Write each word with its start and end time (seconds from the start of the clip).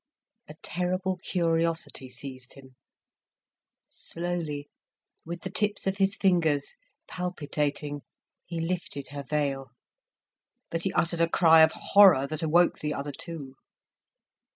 A 0.49 0.55
terrible 0.63 1.17
curiosity 1.17 2.09
seized 2.09 2.53
him. 2.53 2.75
Slowly, 3.87 4.67
with 5.25 5.41
the 5.41 5.51
tips 5.51 5.85
of 5.85 5.97
his 5.97 6.15
fingers, 6.15 6.77
palpitating, 7.07 8.01
he 8.43 8.59
lifted 8.59 9.09
her 9.09 9.21
veil. 9.21 9.67
But 10.71 10.81
he 10.85 10.93
uttered 10.93 11.21
a 11.21 11.29
cry 11.29 11.61
of 11.61 11.73
horror 11.73 12.25
that 12.25 12.41
awoke 12.41 12.79
the 12.79 12.95
other 12.95 13.11
two. 13.11 13.57